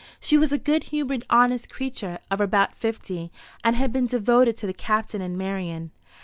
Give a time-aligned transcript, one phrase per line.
[0.19, 3.31] She was a good humoured honest creature, of about fifty,
[3.63, 5.91] and had been devoted to the Captain and Marian.